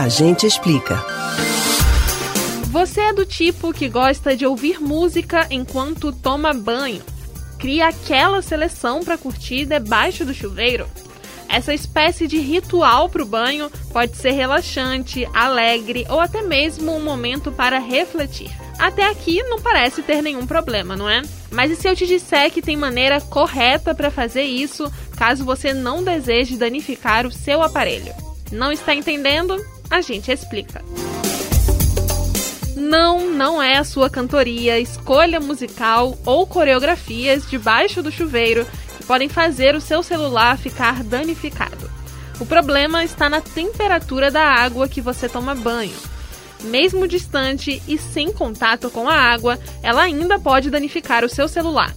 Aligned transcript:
A 0.00 0.08
gente 0.08 0.46
explica. 0.46 0.96
Você 2.70 3.02
é 3.02 3.12
do 3.12 3.26
tipo 3.26 3.70
que 3.70 3.86
gosta 3.86 4.34
de 4.34 4.46
ouvir 4.46 4.80
música 4.80 5.46
enquanto 5.50 6.10
toma 6.10 6.54
banho? 6.54 7.02
Cria 7.58 7.88
aquela 7.88 8.40
seleção 8.40 9.04
para 9.04 9.18
curtir 9.18 9.66
debaixo 9.66 10.24
do 10.24 10.32
chuveiro? 10.32 10.88
Essa 11.50 11.74
espécie 11.74 12.26
de 12.26 12.38
ritual 12.38 13.10
para 13.10 13.22
o 13.22 13.26
banho 13.26 13.70
pode 13.92 14.16
ser 14.16 14.30
relaxante, 14.30 15.28
alegre 15.34 16.06
ou 16.08 16.18
até 16.18 16.40
mesmo 16.40 16.96
um 16.96 17.04
momento 17.04 17.52
para 17.52 17.78
refletir. 17.78 18.50
Até 18.78 19.06
aqui 19.06 19.42
não 19.42 19.60
parece 19.60 20.00
ter 20.00 20.22
nenhum 20.22 20.46
problema, 20.46 20.96
não 20.96 21.10
é? 21.10 21.20
Mas 21.50 21.70
e 21.72 21.76
se 21.76 21.86
eu 21.86 21.94
te 21.94 22.06
disser 22.06 22.50
que 22.50 22.62
tem 22.62 22.74
maneira 22.74 23.20
correta 23.20 23.94
para 23.94 24.10
fazer 24.10 24.44
isso, 24.44 24.90
caso 25.18 25.44
você 25.44 25.74
não 25.74 26.02
deseje 26.02 26.56
danificar 26.56 27.26
o 27.26 27.30
seu 27.30 27.62
aparelho? 27.62 28.14
Não 28.50 28.72
está 28.72 28.94
entendendo? 28.94 29.62
A 29.90 30.00
gente 30.00 30.30
explica. 30.30 30.84
Não, 32.76 33.28
não 33.30 33.60
é 33.60 33.76
a 33.76 33.84
sua 33.84 34.08
cantoria, 34.08 34.78
escolha 34.78 35.40
musical 35.40 36.16
ou 36.24 36.46
coreografias 36.46 37.48
debaixo 37.50 38.02
do 38.02 38.10
chuveiro 38.10 38.66
podem 39.06 39.28
fazer 39.28 39.74
o 39.74 39.80
seu 39.80 40.04
celular 40.04 40.56
ficar 40.56 41.02
danificado. 41.02 41.90
O 42.38 42.46
problema 42.46 43.02
está 43.02 43.28
na 43.28 43.40
temperatura 43.40 44.30
da 44.30 44.42
água 44.42 44.88
que 44.88 45.00
você 45.00 45.28
toma 45.28 45.52
banho. 45.54 45.96
Mesmo 46.62 47.08
distante 47.08 47.82
e 47.88 47.98
sem 47.98 48.32
contato 48.32 48.88
com 48.88 49.08
a 49.08 49.16
água, 49.16 49.58
ela 49.82 50.02
ainda 50.02 50.38
pode 50.38 50.70
danificar 50.70 51.24
o 51.24 51.28
seu 51.28 51.48
celular. 51.48 51.92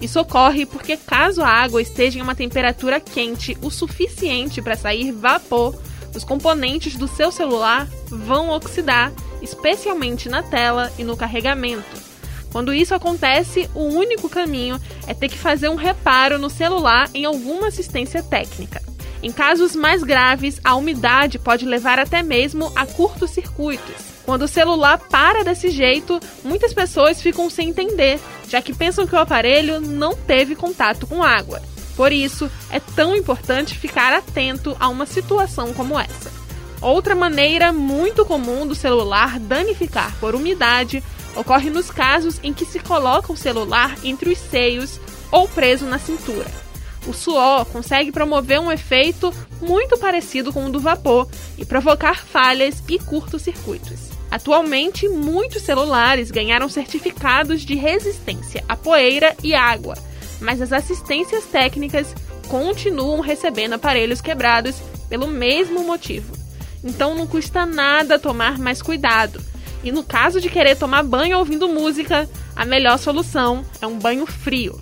Isso 0.00 0.20
ocorre 0.20 0.66
porque, 0.66 0.96
caso 0.96 1.42
a 1.42 1.48
água 1.48 1.80
esteja 1.80 2.18
em 2.18 2.22
uma 2.22 2.34
temperatura 2.34 3.00
quente 3.00 3.56
o 3.62 3.70
suficiente 3.70 4.60
para 4.60 4.76
sair 4.76 5.10
vapor, 5.10 5.74
os 6.14 6.24
componentes 6.24 6.96
do 6.96 7.08
seu 7.08 7.30
celular 7.30 7.88
vão 8.08 8.50
oxidar, 8.50 9.12
especialmente 9.42 10.28
na 10.28 10.42
tela 10.42 10.92
e 10.98 11.04
no 11.04 11.16
carregamento. 11.16 12.08
Quando 12.50 12.72
isso 12.72 12.94
acontece, 12.94 13.68
o 13.74 13.84
único 13.84 14.28
caminho 14.28 14.80
é 15.06 15.14
ter 15.14 15.28
que 15.28 15.38
fazer 15.38 15.68
um 15.68 15.74
reparo 15.74 16.38
no 16.38 16.48
celular 16.48 17.10
em 17.12 17.24
alguma 17.24 17.68
assistência 17.68 18.22
técnica. 18.22 18.82
Em 19.22 19.32
casos 19.32 19.74
mais 19.74 20.02
graves, 20.02 20.60
a 20.62 20.76
umidade 20.76 21.38
pode 21.38 21.66
levar 21.66 21.98
até 21.98 22.22
mesmo 22.22 22.72
a 22.76 22.86
curtos-circuitos. 22.86 23.96
Quando 24.24 24.42
o 24.42 24.48
celular 24.48 24.98
para 24.98 25.42
desse 25.42 25.70
jeito, 25.70 26.20
muitas 26.44 26.72
pessoas 26.72 27.20
ficam 27.20 27.50
sem 27.50 27.70
entender, 27.70 28.20
já 28.48 28.62
que 28.62 28.74
pensam 28.74 29.06
que 29.06 29.14
o 29.14 29.18
aparelho 29.18 29.80
não 29.80 30.14
teve 30.14 30.54
contato 30.54 31.06
com 31.06 31.22
água. 31.22 31.60
Por 31.98 32.12
isso, 32.12 32.48
é 32.70 32.78
tão 32.78 33.12
importante 33.16 33.76
ficar 33.76 34.12
atento 34.12 34.76
a 34.78 34.88
uma 34.88 35.04
situação 35.04 35.74
como 35.74 35.98
essa. 35.98 36.30
Outra 36.80 37.12
maneira 37.12 37.72
muito 37.72 38.24
comum 38.24 38.64
do 38.64 38.74
celular 38.76 39.40
danificar 39.40 40.14
por 40.20 40.36
umidade 40.36 41.02
ocorre 41.34 41.70
nos 41.70 41.90
casos 41.90 42.38
em 42.40 42.54
que 42.54 42.64
se 42.64 42.78
coloca 42.78 43.32
o 43.32 43.36
celular 43.36 43.96
entre 44.04 44.30
os 44.30 44.38
seios 44.38 45.00
ou 45.32 45.48
preso 45.48 45.86
na 45.86 45.98
cintura. 45.98 46.46
O 47.04 47.12
suor 47.12 47.64
consegue 47.64 48.12
promover 48.12 48.60
um 48.60 48.70
efeito 48.70 49.34
muito 49.60 49.98
parecido 49.98 50.52
com 50.52 50.66
o 50.66 50.70
do 50.70 50.78
vapor 50.78 51.28
e 51.58 51.64
provocar 51.64 52.24
falhas 52.24 52.80
e 52.88 52.96
curtos-circuitos. 53.00 54.10
Atualmente, 54.30 55.08
muitos 55.08 55.62
celulares 55.62 56.30
ganharam 56.30 56.68
certificados 56.68 57.62
de 57.62 57.74
resistência 57.74 58.64
à 58.68 58.76
poeira 58.76 59.34
e 59.42 59.52
água, 59.52 59.96
mas 60.40 60.60
as 60.60 60.72
assistências 60.72 61.44
técnicas 61.44 62.14
continuam 62.48 63.20
recebendo 63.20 63.74
aparelhos 63.74 64.20
quebrados 64.20 64.76
pelo 65.08 65.26
mesmo 65.26 65.84
motivo. 65.84 66.32
Então 66.82 67.14
não 67.14 67.26
custa 67.26 67.66
nada 67.66 68.18
tomar 68.18 68.58
mais 68.58 68.80
cuidado 68.80 69.40
e 69.82 69.92
no 69.92 70.02
caso 70.02 70.40
de 70.40 70.50
querer 70.50 70.76
tomar 70.76 71.02
banho 71.02 71.38
ouvindo 71.38 71.68
música, 71.68 72.28
a 72.54 72.64
melhor 72.64 72.98
solução 72.98 73.64
é 73.80 73.86
um 73.86 73.98
banho 73.98 74.26
frio. 74.26 74.78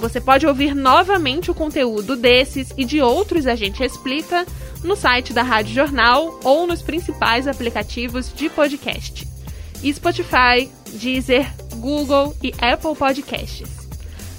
Você 0.00 0.20
pode 0.20 0.46
ouvir 0.46 0.74
novamente 0.74 1.50
o 1.50 1.54
conteúdo 1.54 2.16
desses 2.16 2.72
e 2.76 2.84
de 2.84 3.00
outros 3.00 3.46
A 3.46 3.54
Gente 3.54 3.82
Explica 3.82 4.46
no 4.82 4.96
site 4.96 5.32
da 5.32 5.42
Rádio 5.42 5.74
Jornal 5.74 6.40
ou 6.42 6.66
nos 6.66 6.80
principais 6.80 7.46
aplicativos 7.46 8.32
de 8.34 8.48
podcast: 8.48 9.28
Spotify, 9.92 10.70
Deezer, 10.94 11.46
Google 11.76 12.34
e 12.42 12.52
Apple 12.60 12.96
Podcasts. 12.96 13.79